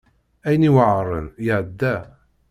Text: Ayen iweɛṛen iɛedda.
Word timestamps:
Ayen 0.47 0.67
iweɛṛen 0.69 1.27
iɛedda. 1.47 1.95